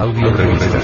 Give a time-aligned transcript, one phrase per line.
[0.00, 0.78] Audio revista.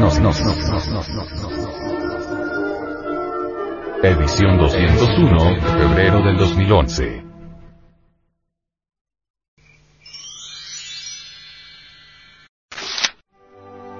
[0.00, 1.08] Nos, nos, nos, nos.
[4.02, 7.24] Edición 201, febrero del 2011.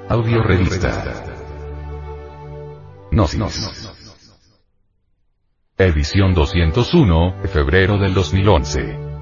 [0.09, 1.25] Audio revista.
[3.13, 3.95] Nos, nos.
[5.79, 9.14] Edición 201, febrero del 2011.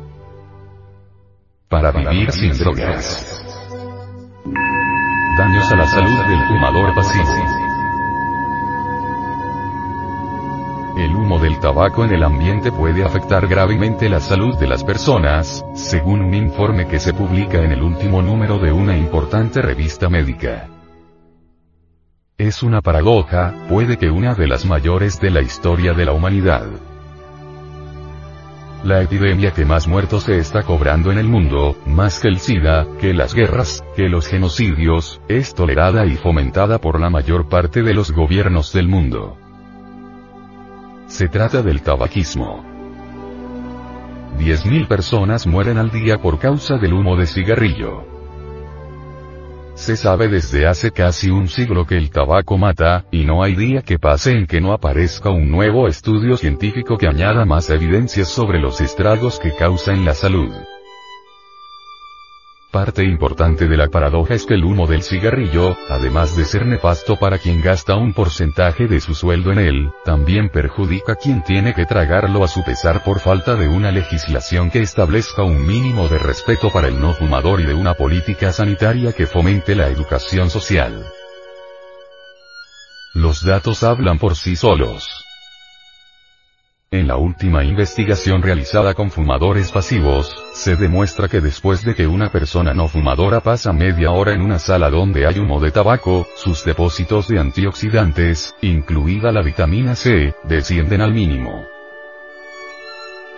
[1.73, 3.43] Para vivir sin drogas.
[5.39, 7.25] Daños a la salud del fumador pasivo.
[10.99, 15.65] El humo del tabaco en el ambiente puede afectar gravemente la salud de las personas,
[15.73, 20.69] según un informe que se publica en el último número de una importante revista médica.
[22.37, 26.67] Es una paradoja, puede que una de las mayores de la historia de la humanidad.
[28.85, 32.85] La epidemia que más muertos se está cobrando en el mundo, más que el SIDA,
[33.01, 37.95] que las guerras, que los genocidios, es tolerada y fomentada por la mayor parte de
[37.95, 39.37] los gobiernos del mundo.
[41.07, 42.65] Se trata del tabaquismo.
[44.41, 48.12] 10.000 personas mueren al día por causa del humo de cigarrillo.
[49.75, 53.83] Se sabe desde hace casi un siglo que el tabaco mata, y no hay día
[53.83, 58.61] que pase en que no aparezca un nuevo estudio científico que añada más evidencias sobre
[58.61, 60.53] los estragos que causa en la salud.
[62.73, 67.19] Parte importante de la paradoja es que el humo del cigarrillo, además de ser nefasto
[67.19, 71.75] para quien gasta un porcentaje de su sueldo en él, también perjudica a quien tiene
[71.75, 76.17] que tragarlo a su pesar por falta de una legislación que establezca un mínimo de
[76.17, 81.05] respeto para el no fumador y de una política sanitaria que fomente la educación social.
[83.13, 85.22] Los datos hablan por sí solos.
[86.93, 92.31] En la última investigación realizada con fumadores pasivos, se demuestra que después de que una
[92.31, 96.67] persona no fumadora pasa media hora en una sala donde hay humo de tabaco, sus
[96.67, 101.65] depósitos de antioxidantes, incluida la vitamina C, descienden al mínimo.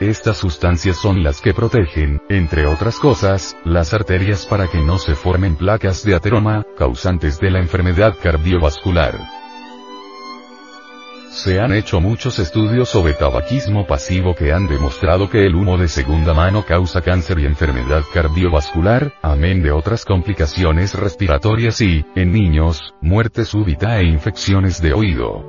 [0.00, 5.14] Estas sustancias son las que protegen, entre otras cosas, las arterias para que no se
[5.14, 9.43] formen placas de ateroma, causantes de la enfermedad cardiovascular.
[11.34, 15.88] Se han hecho muchos estudios sobre tabaquismo pasivo que han demostrado que el humo de
[15.88, 22.94] segunda mano causa cáncer y enfermedad cardiovascular, amén de otras complicaciones respiratorias y, en niños,
[23.00, 25.44] muerte súbita e infecciones de oído.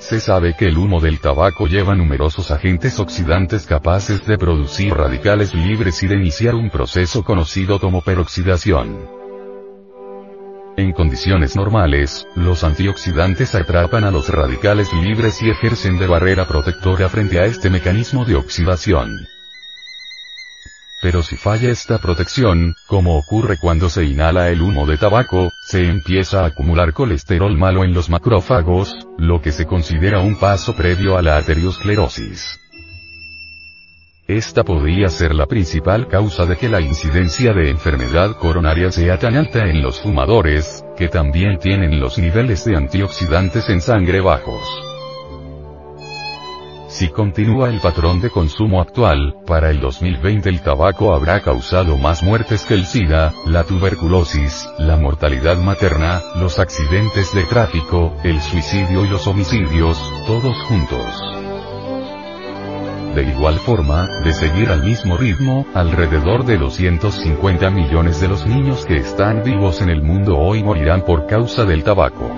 [0.00, 5.54] Se sabe que el humo del tabaco lleva numerosos agentes oxidantes capaces de producir radicales
[5.54, 9.19] libres y de iniciar un proceso conocido como peroxidación.
[10.76, 17.08] En condiciones normales, los antioxidantes atrapan a los radicales libres y ejercen de barrera protectora
[17.08, 19.26] frente a este mecanismo de oxidación.
[21.02, 25.86] Pero si falla esta protección, como ocurre cuando se inhala el humo de tabaco, se
[25.86, 31.16] empieza a acumular colesterol malo en los macrófagos, lo que se considera un paso previo
[31.16, 32.60] a la arteriosclerosis.
[34.30, 39.34] Esta podría ser la principal causa de que la incidencia de enfermedad coronaria sea tan
[39.34, 44.62] alta en los fumadores, que también tienen los niveles de antioxidantes en sangre bajos.
[46.86, 52.22] Si continúa el patrón de consumo actual, para el 2020 el tabaco habrá causado más
[52.22, 59.04] muertes que el SIDA, la tuberculosis, la mortalidad materna, los accidentes de tráfico, el suicidio
[59.04, 59.98] y los homicidios,
[60.28, 61.39] todos juntos.
[63.14, 68.86] De igual forma, de seguir al mismo ritmo, alrededor de 250 millones de los niños
[68.86, 72.30] que están vivos en el mundo hoy morirán por causa del tabaco.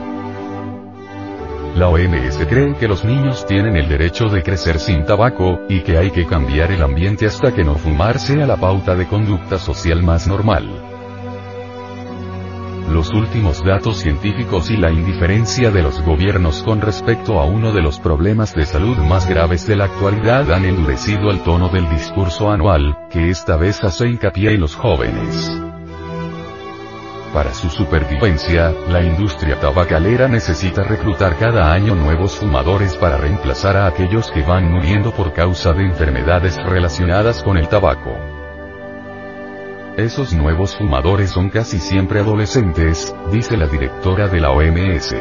[1.77, 5.99] La OMS cree que los niños tienen el derecho de crecer sin tabaco, y que
[5.99, 10.03] hay que cambiar el ambiente hasta que no fumar sea la pauta de conducta social
[10.03, 10.82] más normal.
[12.93, 17.81] Los últimos datos científicos y la indiferencia de los gobiernos con respecto a uno de
[17.81, 22.51] los problemas de salud más graves de la actualidad han endurecido el tono del discurso
[22.51, 25.51] anual, que esta vez hace hincapié en los jóvenes.
[27.33, 33.87] Para su supervivencia, la industria tabacalera necesita reclutar cada año nuevos fumadores para reemplazar a
[33.87, 38.32] aquellos que van muriendo por causa de enfermedades relacionadas con el tabaco.
[39.97, 45.15] Esos nuevos fumadores son casi siempre adolescentes, dice la directora de la OMS.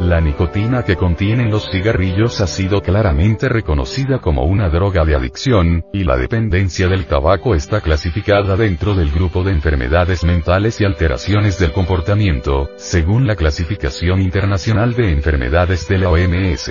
[0.00, 5.84] La nicotina que contienen los cigarrillos ha sido claramente reconocida como una droga de adicción,
[5.92, 11.58] y la dependencia del tabaco está clasificada dentro del grupo de enfermedades mentales y alteraciones
[11.58, 16.70] del comportamiento, según la clasificación internacional de enfermedades de la OMS.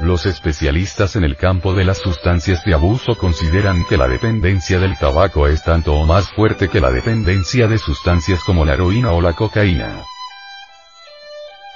[0.00, 4.96] Los especialistas en el campo de las sustancias de abuso consideran que la dependencia del
[4.96, 9.20] tabaco es tanto o más fuerte que la dependencia de sustancias como la heroína o
[9.20, 10.04] la cocaína.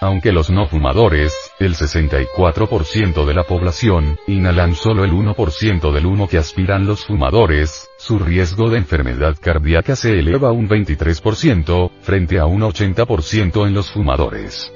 [0.00, 6.28] Aunque los no fumadores, el 64% de la población, inhalan solo el 1% del humo
[6.28, 12.46] que aspiran los fumadores, su riesgo de enfermedad cardíaca se eleva un 23%, frente a
[12.46, 14.72] un 80% en los fumadores.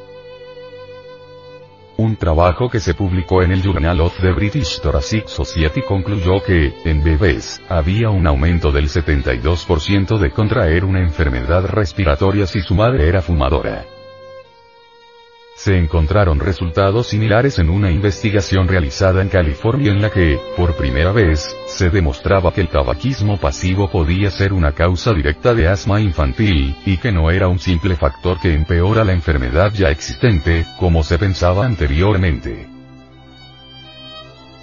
[1.99, 6.75] Un trabajo que se publicó en el Journal of the British Thoracic Society concluyó que,
[6.85, 13.09] en bebés, había un aumento del 72% de contraer una enfermedad respiratoria si su madre
[13.09, 13.96] era fumadora
[15.57, 21.13] se encontraron resultados similares en una investigación realizada en California en la que, por primera
[21.13, 26.77] vez, se demostraba que el tabaquismo pasivo podía ser una causa directa de asma infantil,
[26.85, 31.19] y que no era un simple factor que empeora la enfermedad ya existente, como se
[31.19, 32.76] pensaba anteriormente.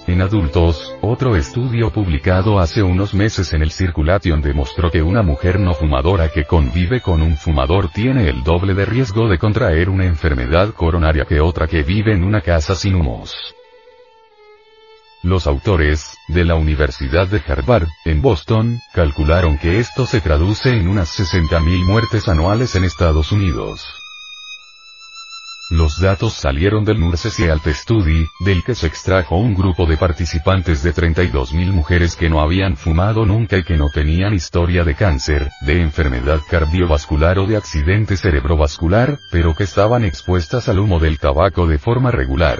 [0.06, 5.62] En adultos, otro estudio publicado hace unos meses en el Circulation demostró que una mujer
[5.62, 10.06] no fumadora que convive con un fumador tiene el doble de riesgo de contraer una
[10.06, 13.56] enfermedad coronaria que otra que vive en una casa sin humos.
[15.22, 20.90] Los autores, de la Universidad de Harvard, en Boston, calcularon que esto se traduce en
[20.90, 24.03] unas 60.000 muertes anuales en Estados Unidos.
[25.70, 30.84] Los datos salieron del Nurse Health Study, del que se extrajo un grupo de participantes
[30.84, 35.50] de 32.000 mujeres que no habían fumado nunca y que no tenían historia de cáncer,
[35.62, 41.66] de enfermedad cardiovascular o de accidente cerebrovascular, pero que estaban expuestas al humo del tabaco
[41.66, 42.60] de forma regular.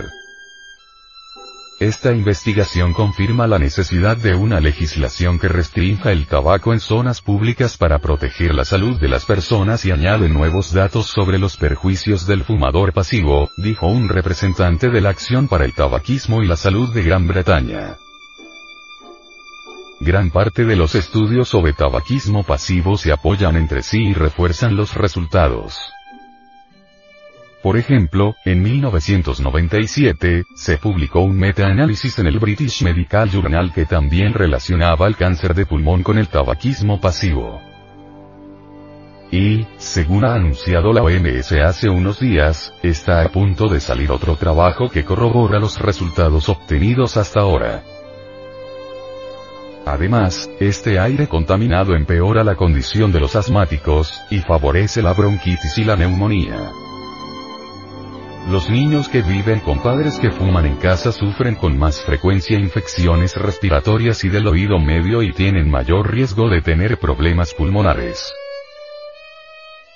[1.84, 7.76] Esta investigación confirma la necesidad de una legislación que restrinja el tabaco en zonas públicas
[7.76, 12.46] para proteger la salud de las personas y añade nuevos datos sobre los perjuicios del
[12.46, 17.04] fumador pasivo, dijo un representante de la Acción para el Tabaquismo y la Salud de
[17.04, 17.98] Gran Bretaña.
[20.00, 24.94] Gran parte de los estudios sobre tabaquismo pasivo se apoyan entre sí y refuerzan los
[24.94, 25.82] resultados.
[27.64, 34.34] Por ejemplo, en 1997, se publicó un meta-análisis en el British Medical Journal que también
[34.34, 37.62] relacionaba el cáncer de pulmón con el tabaquismo pasivo.
[39.32, 44.36] Y, según ha anunciado la OMS hace unos días, está a punto de salir otro
[44.36, 47.82] trabajo que corrobora los resultados obtenidos hasta ahora.
[49.86, 55.86] Además, este aire contaminado empeora la condición de los asmáticos, y favorece la bronquitis y
[55.86, 56.74] la neumonía.
[58.50, 63.38] Los niños que viven con padres que fuman en casa sufren con más frecuencia infecciones
[63.38, 68.34] respiratorias y del oído medio y tienen mayor riesgo de tener problemas pulmonares.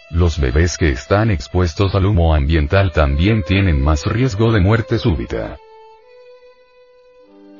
[0.09, 5.57] Los bebés que están expuestos al humo ambiental también tienen más riesgo de muerte súbita.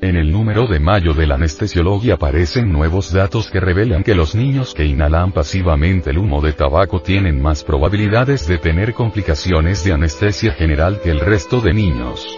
[0.00, 4.36] En el número de mayo de la anestesiología aparecen nuevos datos que revelan que los
[4.36, 9.92] niños que inhalan pasivamente el humo de tabaco tienen más probabilidades de tener complicaciones de
[9.92, 12.28] anestesia general que el resto de niños.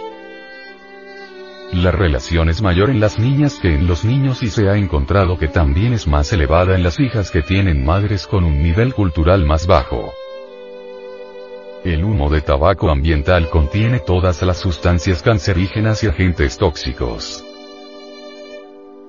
[1.71, 5.37] La relación es mayor en las niñas que en los niños y se ha encontrado
[5.37, 9.45] que también es más elevada en las hijas que tienen madres con un nivel cultural
[9.45, 10.15] más bajo.
[11.83, 17.45] El humo de tabaco ambiental contiene todas las sustancias cancerígenas y agentes tóxicos.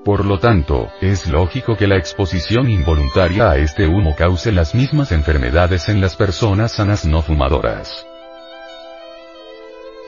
[0.04, 5.12] Por lo tanto, es lógico que la exposición involuntaria a este humo cause las mismas
[5.12, 8.04] enfermedades en las personas sanas no fumadoras.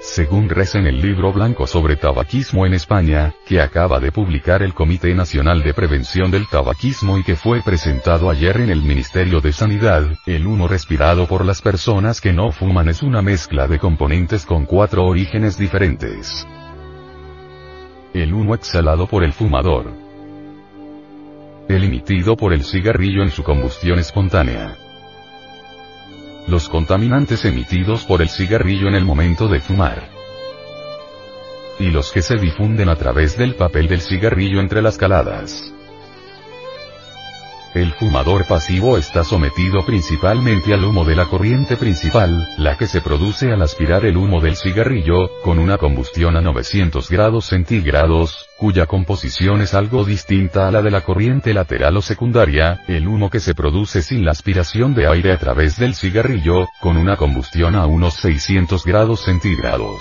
[0.00, 4.74] Según reza en el libro blanco sobre tabaquismo en España, que acaba de publicar el
[4.74, 9.52] Comité Nacional de Prevención del Tabaquismo y que fue presentado ayer en el Ministerio de
[9.52, 14.44] Sanidad, el humo respirado por las personas que no fuman es una mezcla de componentes
[14.44, 16.44] con cuatro orígenes diferentes
[18.14, 19.92] el humo exhalado por el fumador,
[21.68, 24.76] el emitido por el cigarrillo en su combustión espontánea,
[26.46, 30.08] los contaminantes emitidos por el cigarrillo en el momento de fumar,
[31.80, 35.73] y los que se difunden a través del papel del cigarrillo entre las caladas.
[37.74, 43.00] El fumador pasivo está sometido principalmente al humo de la corriente principal, la que se
[43.00, 48.86] produce al aspirar el humo del cigarrillo, con una combustión a 900 grados centígrados, cuya
[48.86, 53.40] composición es algo distinta a la de la corriente lateral o secundaria, el humo que
[53.40, 57.86] se produce sin la aspiración de aire a través del cigarrillo, con una combustión a
[57.86, 60.00] unos 600 grados centígrados.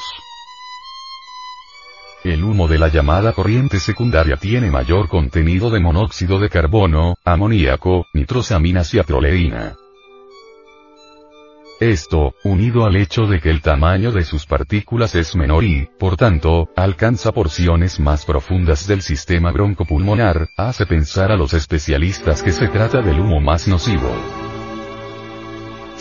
[2.24, 8.06] El humo de la llamada corriente secundaria tiene mayor contenido de monóxido de carbono, amoníaco,
[8.14, 9.76] nitrosaminas y atroleína.
[11.82, 16.16] Esto, unido al hecho de que el tamaño de sus partículas es menor y, por
[16.16, 22.70] tanto, alcanza porciones más profundas del sistema broncopulmonar, hace pensar a los especialistas que se
[22.70, 24.43] trata del humo más nocivo.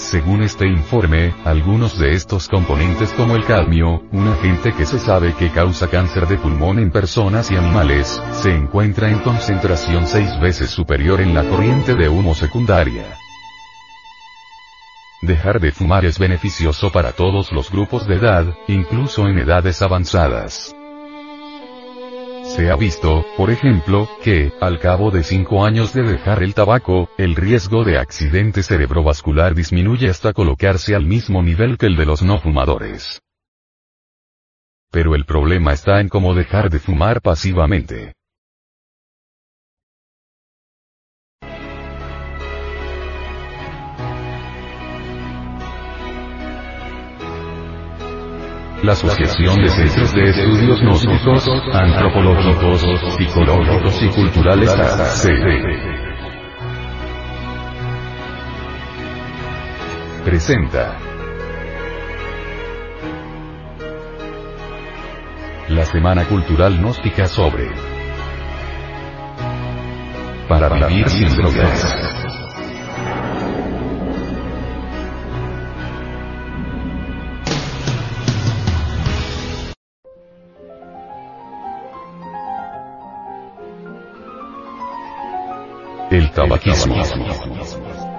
[0.02, 5.32] Según este informe, algunos de estos componentes como el cadmio, un agente que se sabe
[5.34, 10.70] que causa cáncer de pulmón en personas y animales, se encuentra en concentración seis veces
[10.70, 13.04] superior en la corriente de humo secundaria.
[15.22, 20.74] Dejar de fumar es beneficioso para todos los grupos de edad, incluso en edades avanzadas.
[22.56, 27.08] Se ha visto, por ejemplo, que, al cabo de 5 años de dejar el tabaco,
[27.16, 32.22] el riesgo de accidente cerebrovascular disminuye hasta colocarse al mismo nivel que el de los
[32.22, 33.22] no fumadores.
[34.90, 38.12] Pero el problema está en cómo dejar de fumar pasivamente.
[48.82, 52.80] La Asociación de Centros de Estudios Gnósticos, Antropológicos,
[53.16, 55.28] Psicológicos y Culturales AC.
[60.24, 60.98] Presenta.
[65.68, 67.70] La Semana Cultural Gnóstica sobre.
[70.48, 72.21] Para vivir sin drogas.
[86.32, 88.11] El tabaquismo.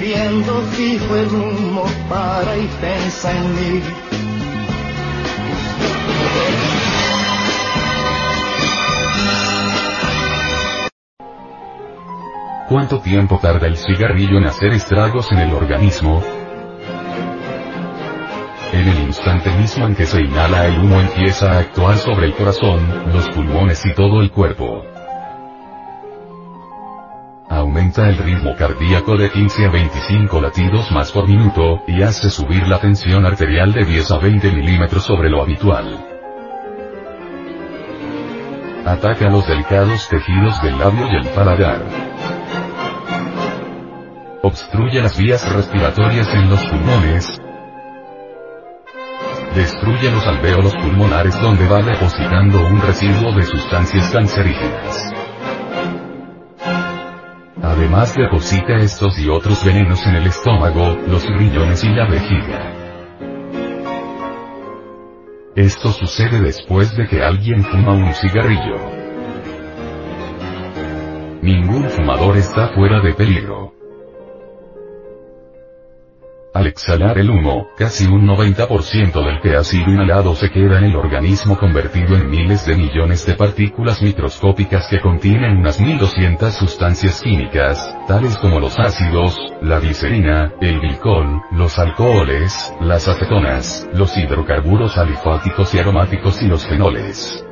[0.00, 2.68] Viendo fijo el humo para y
[3.24, 3.82] en mí.
[12.68, 16.22] ¿Cuánto tiempo tarda el cigarrillo en hacer estragos en el organismo?
[18.72, 22.34] En el instante mismo en que se inhala el humo empieza a actuar sobre el
[22.34, 24.97] corazón, los pulmones y todo el cuerpo
[27.78, 32.66] aumenta el ritmo cardíaco de 15 a 25 latidos más por minuto, y hace subir
[32.66, 36.04] la tensión arterial de 10 a 20 milímetros sobre lo habitual.
[38.84, 41.84] Ataca los delicados tejidos del labio y el paladar.
[44.42, 47.40] Obstruye las vías respiratorias en los pulmones.
[49.54, 55.17] Destruye los alvéolos pulmonares donde va depositando un residuo de sustancias cancerígenas.
[57.62, 62.74] Además deposita estos y otros venenos en el estómago, los riñones y la vejiga.
[65.56, 68.76] Esto sucede después de que alguien fuma un cigarrillo.
[71.42, 73.77] Ningún fumador está fuera de peligro.
[76.58, 80.86] Al exhalar el humo, casi un 90% del que ha sido inhalado se queda en
[80.86, 87.22] el organismo convertido en miles de millones de partículas microscópicas que contienen unas 1200 sustancias
[87.22, 94.98] químicas, tales como los ácidos, la glicerina, el glicol, los alcoholes, las acetonas, los hidrocarburos
[94.98, 97.46] alifáticos y aromáticos y los fenoles.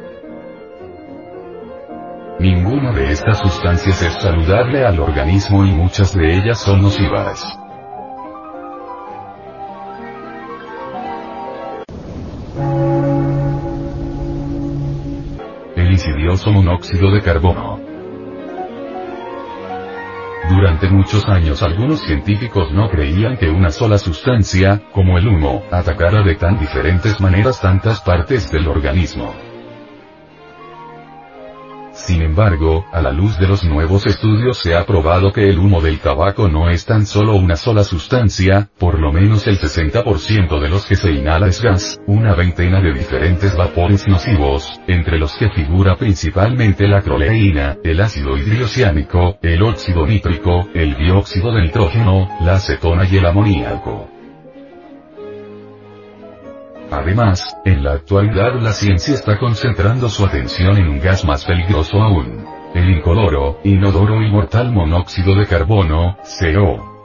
[2.40, 7.56] Ninguna de estas sustancias es saludable al organismo y muchas de ellas son nocivas.
[16.50, 17.78] Monóxido de carbono.
[20.48, 26.22] Durante muchos años algunos científicos no creían que una sola sustancia, como el humo, atacara
[26.22, 29.34] de tan diferentes maneras tantas partes del organismo.
[31.96, 35.80] Sin embargo, a la luz de los nuevos estudios se ha probado que el humo
[35.80, 40.68] del tabaco no es tan solo una sola sustancia, por lo menos el 60% de
[40.68, 45.48] los que se inhala es gas, una veintena de diferentes vapores nocivos, entre los que
[45.48, 52.56] figura principalmente la croleína, el ácido hidroxiánico, el óxido nítrico, el dióxido de nitrógeno, la
[52.56, 54.15] acetona y el amoníaco.
[56.90, 62.00] Además, en la actualidad la ciencia está concentrando su atención en un gas más peligroso
[62.00, 62.44] aún.
[62.74, 66.96] El incoloro, inodoro y mortal monóxido de carbono, CO.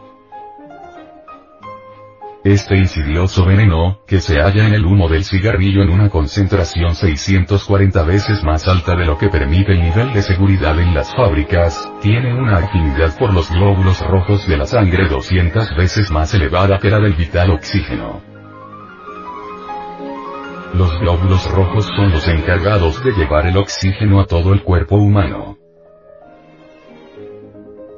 [2.43, 8.03] Este insidioso veneno, que se halla en el humo del cigarrillo en una concentración 640
[8.03, 12.33] veces más alta de lo que permite el nivel de seguridad en las fábricas, tiene
[12.33, 16.99] una afinidad por los glóbulos rojos de la sangre 200 veces más elevada que la
[16.99, 18.30] del vital oxígeno.
[20.73, 25.57] Los glóbulos rojos son los encargados de llevar el oxígeno a todo el cuerpo humano.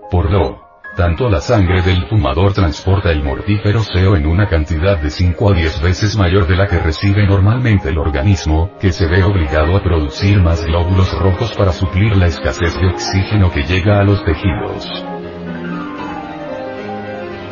[0.10, 0.64] Por lo
[0.96, 5.54] tanto la sangre del fumador transporta el mortífero CO en una cantidad de 5 a
[5.56, 9.82] 10 veces mayor de la que recibe normalmente el organismo, que se ve obligado a
[9.82, 15.13] producir más glóbulos rojos para suplir la escasez de oxígeno que llega a los tejidos.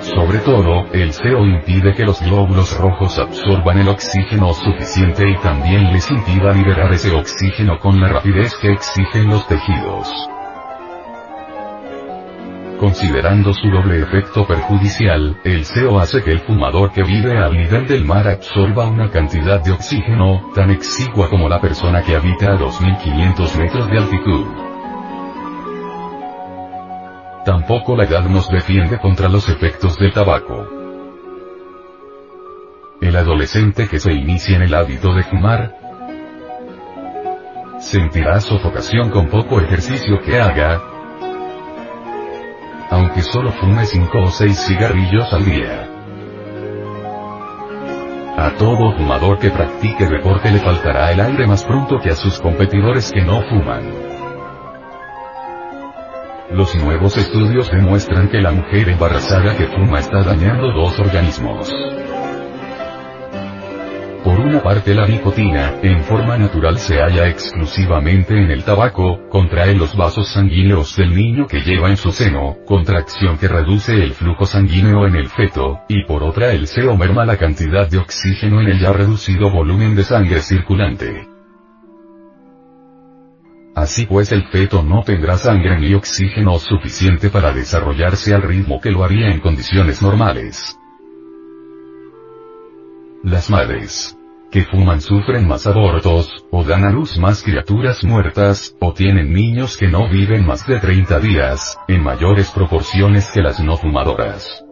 [0.01, 5.93] Sobre todo, el CO impide que los glóbulos rojos absorban el oxígeno suficiente y también
[5.93, 10.11] les impida liberar ese oxígeno con la rapidez que exigen los tejidos.
[12.79, 17.85] Considerando su doble efecto perjudicial, el CO hace que el fumador que vive al nivel
[17.85, 22.57] del mar absorba una cantidad de oxígeno, tan exigua como la persona que habita a
[22.57, 24.70] 2500 metros de altitud.
[27.45, 30.67] Tampoco la edad nos defiende contra los efectos del tabaco.
[33.01, 35.75] El adolescente que se inicia en el hábito de fumar,
[37.79, 40.79] sentirá sofocación con poco ejercicio que haga,
[42.91, 45.87] aunque solo fume 5 o 6 cigarrillos al día.
[48.37, 52.39] A todo fumador que practique deporte le faltará el aire más pronto que a sus
[52.39, 54.10] competidores que no fuman.
[56.53, 61.71] Los nuevos estudios demuestran que la mujer embarazada que fuma está dañando dos organismos.
[64.25, 69.73] Por una parte la nicotina, en forma natural se halla exclusivamente en el tabaco, contrae
[69.75, 74.45] los vasos sanguíneos del niño que lleva en su seno, contracción que reduce el flujo
[74.45, 78.67] sanguíneo en el feto, y por otra el CO merma la cantidad de oxígeno en
[78.67, 81.30] el ya reducido volumen de sangre circulante.
[83.75, 88.91] Así pues el feto no tendrá sangre ni oxígeno suficiente para desarrollarse al ritmo que
[88.91, 90.77] lo haría en condiciones normales.
[93.23, 94.17] Las madres
[94.51, 99.77] que fuman sufren más abortos, o dan a luz más criaturas muertas, o tienen niños
[99.77, 104.65] que no viven más de 30 días, en mayores proporciones que las no fumadoras.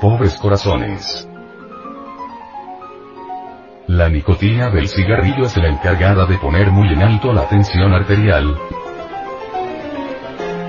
[0.00, 1.28] Pobres corazones.
[3.86, 8.56] La nicotina del cigarrillo es la encargada de poner muy en alto la tensión arterial,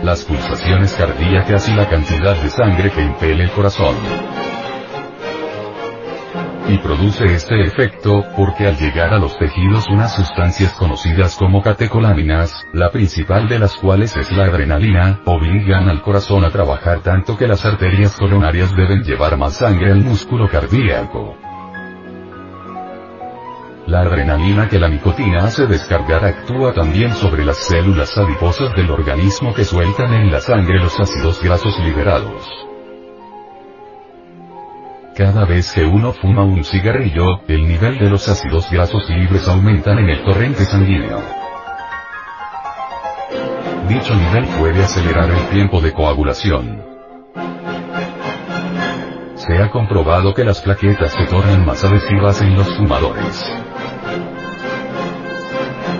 [0.04, 3.96] las pulsaciones cardíacas y la cantidad de sangre que impele el corazón.
[6.74, 12.66] Y produce este efecto, porque al llegar a los tejidos unas sustancias conocidas como catecolaminas,
[12.74, 17.46] la principal de las cuales es la adrenalina, obligan al corazón a trabajar tanto que
[17.46, 21.38] las arterias coronarias deben llevar más sangre al músculo cardíaco.
[23.86, 29.54] La adrenalina que la nicotina hace descargar actúa también sobre las células adiposas del organismo
[29.54, 32.62] que sueltan en la sangre los ácidos grasos liberados.
[35.15, 39.99] Cada vez que uno fuma un cigarrillo, el nivel de los ácidos grasos libres aumentan
[39.99, 41.21] en el torrente sanguíneo.
[43.88, 46.82] Dicho nivel puede acelerar el tiempo de coagulación.
[49.36, 53.45] Se ha comprobado que las plaquetas se tornan más adhesivas en los fumadores.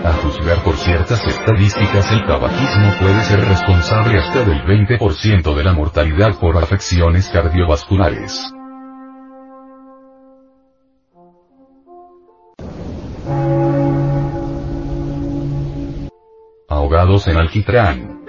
[0.04, 5.73] A juzgar por ciertas estadísticas el tabaquismo puede ser responsable hasta del 20% de la
[5.73, 8.54] mortalidad por afecciones cardiovasculares.
[17.26, 18.20] En alquitrán.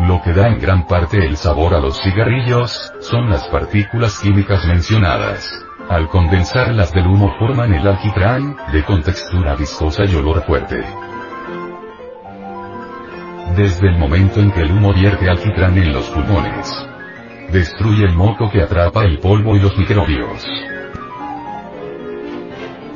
[0.00, 4.66] Lo que da en gran parte el sabor a los cigarrillos, son las partículas químicas
[4.66, 5.48] mencionadas.
[5.88, 10.82] Al condensarlas del humo forman el alquitrán, de contextura viscosa y olor fuerte.
[13.56, 16.86] Desde el momento en que el humo vierte alquitrán en los pulmones,
[17.52, 20.44] destruye el moco que atrapa el polvo y los microbios.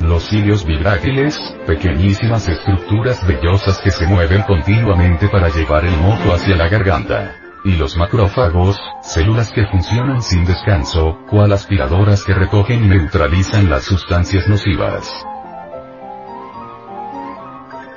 [0.07, 6.55] Los cilios vibrátiles, pequeñísimas estructuras vellosas que se mueven continuamente para llevar el moco hacia
[6.55, 12.87] la garganta y los macrófagos, células que funcionan sin descanso, cual aspiradoras que recogen y
[12.87, 15.11] neutralizan las sustancias nocivas.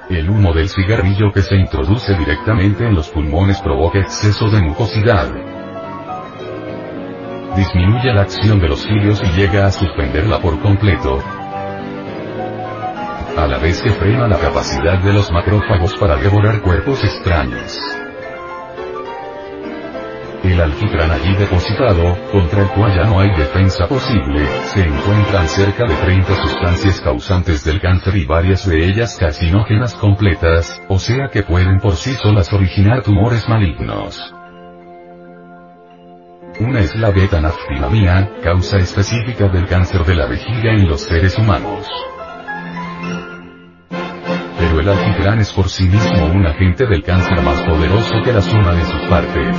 [0.09, 5.33] El humo del cigarrillo que se introduce directamente en los pulmones provoca exceso de mucosidad.
[7.57, 11.23] Disminuye la acción de los cilios y llega a suspenderla por completo,
[13.37, 17.79] a la vez que frena la capacidad de los macrófagos para devorar cuerpos extraños.
[20.43, 25.85] El alquitrán allí depositado, contra el cual ya no hay defensa posible, se encuentran cerca
[25.85, 31.43] de 30 sustancias causantes del cáncer y varias de ellas carcinógenas completas, o sea que
[31.43, 34.35] pueden por sí solas originar tumores malignos.
[36.59, 41.87] Una es la beta-naftinamina, causa específica del cáncer de la vejiga en los seres humanos.
[44.71, 48.41] Pero el alquitrán es por sí mismo un agente del cáncer más poderoso que la
[48.41, 49.57] suma de sus partes.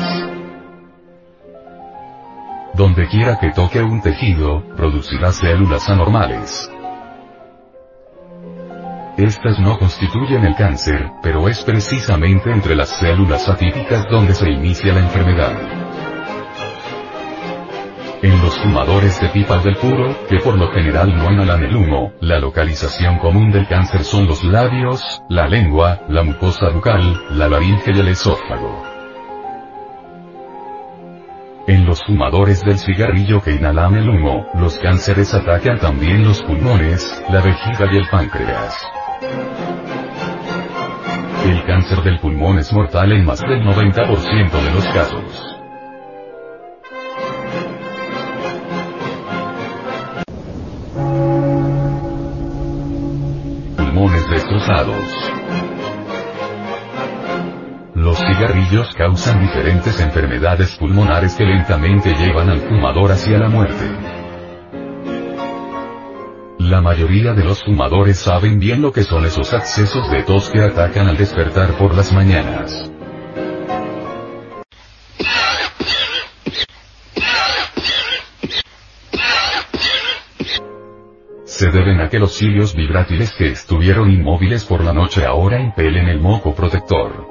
[2.74, 6.72] Donde quiera que toque un tejido, producirá células anormales.
[9.18, 14.94] Estas no constituyen el cáncer, pero es precisamente entre las células atípicas donde se inicia
[14.94, 15.81] la enfermedad.
[18.52, 22.38] Los fumadores de pipas del puro, que por lo general no inhalan el humo, la
[22.38, 28.00] localización común del cáncer son los labios, la lengua, la mucosa bucal, la laringe y
[28.02, 28.84] el esófago.
[31.66, 37.24] En los fumadores del cigarrillo que inhalan el humo, los cánceres atacan también los pulmones,
[37.30, 38.86] la vejiga y el páncreas.
[41.46, 45.51] El cáncer del pulmón es mortal en más del 90% de los casos.
[57.96, 63.86] Los cigarrillos causan diferentes enfermedades pulmonares que lentamente llevan al fumador hacia la muerte.
[66.60, 70.62] La mayoría de los fumadores saben bien lo que son esos accesos de tos que
[70.62, 72.91] atacan al despertar por las mañanas.
[81.72, 86.20] Deben a que los cilios vibrátiles que estuvieron inmóviles por la noche ahora impelen el
[86.20, 87.28] moco protector.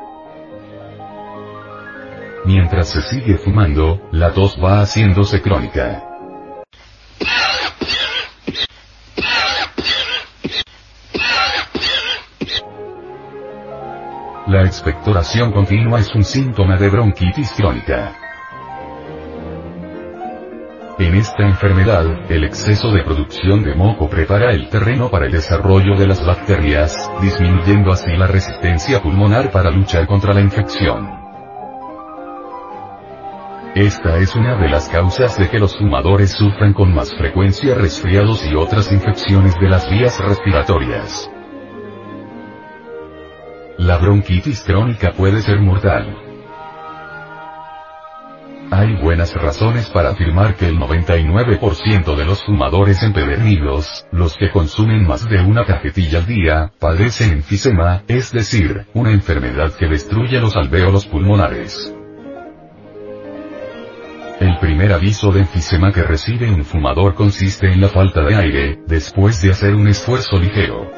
[2.44, 6.04] Mientras se sigue fumando, la tos va haciéndose crónica.
[14.46, 18.29] La expectoración continua es un síntoma de bronquitis crónica.
[21.00, 25.96] En esta enfermedad, el exceso de producción de moco prepara el terreno para el desarrollo
[25.96, 31.08] de las bacterias, disminuyendo así la resistencia pulmonar para luchar contra la infección.
[33.74, 38.44] Esta es una de las causas de que los fumadores sufran con más frecuencia resfriados
[38.44, 41.30] y otras infecciones de las vías respiratorias.
[43.78, 46.29] La bronquitis crónica puede ser mortal.
[48.72, 55.08] Hay buenas razones para afirmar que el 99% de los fumadores empedernidos, los que consumen
[55.08, 60.54] más de una cajetilla al día, padecen enfisema, es decir, una enfermedad que destruye los
[60.54, 61.92] alvéolos pulmonares.
[64.38, 68.78] El primer aviso de enfisema que recibe un fumador consiste en la falta de aire,
[68.86, 70.88] después de hacer un esfuerzo ligero.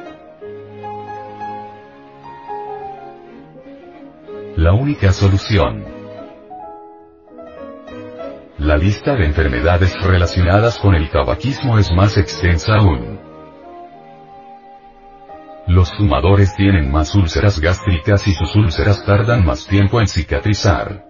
[4.56, 6.01] La única solución.
[8.72, 13.20] La lista de enfermedades relacionadas con el tabaquismo es más extensa aún.
[15.66, 21.04] Los fumadores tienen más úlceras gástricas y sus úlceras tardan más tiempo en cicatrizar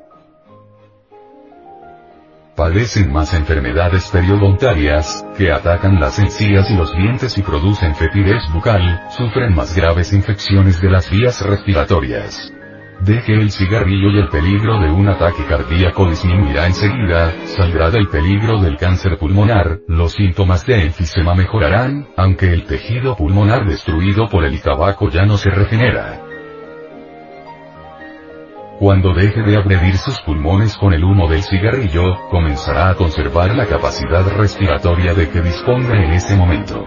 [2.56, 9.08] padecen más enfermedades periodontarias, que atacan las encías y los dientes y producen fetidez bucal,
[9.10, 12.52] sufren más graves infecciones de las vías respiratorias.
[13.04, 18.60] Deje el cigarrillo y el peligro de un ataque cardíaco disminuirá enseguida, saldrá del peligro
[18.60, 24.60] del cáncer pulmonar, los síntomas de enfisema mejorarán, aunque el tejido pulmonar destruido por el
[24.62, 26.20] tabaco ya no se regenera.
[28.78, 33.66] Cuando deje de agredir sus pulmones con el humo del cigarrillo, comenzará a conservar la
[33.66, 36.86] capacidad respiratoria de que disponga en ese momento.